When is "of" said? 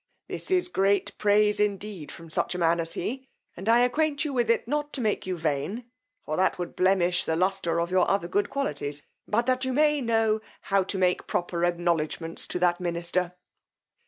7.79-7.91